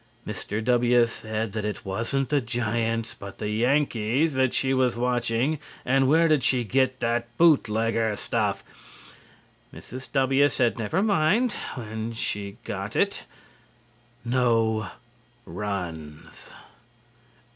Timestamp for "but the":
3.13-3.49